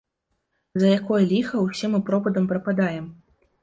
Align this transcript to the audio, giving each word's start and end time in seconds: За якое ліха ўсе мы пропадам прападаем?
За 0.85 0.93
якое 0.99 1.21
ліха 1.35 1.63
ўсе 1.69 1.85
мы 1.93 2.03
пропадам 2.11 2.45
прападаем? 2.57 3.05